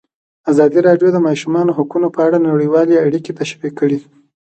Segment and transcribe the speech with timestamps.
[0.51, 3.97] ازادي راډیو د د ماشومانو حقونه په اړه نړیوالې اړیکې تشریح کړي.